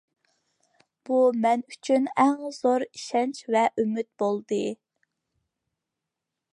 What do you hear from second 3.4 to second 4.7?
ۋە ئۈمىد بولدى.